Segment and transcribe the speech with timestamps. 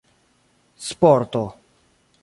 [0.87, 1.45] sporto